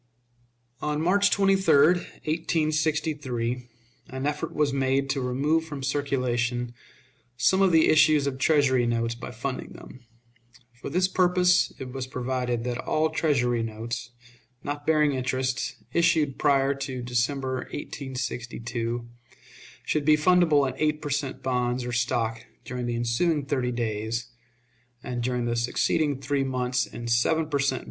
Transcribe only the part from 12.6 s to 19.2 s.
that all Treasury notes, not bearing interest, issued prior to December, 1862,